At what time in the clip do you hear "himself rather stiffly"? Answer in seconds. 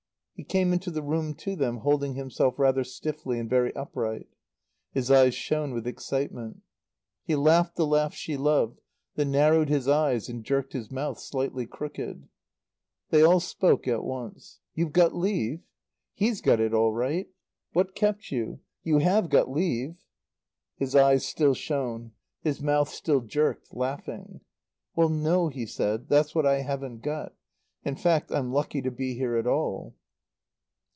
2.15-3.37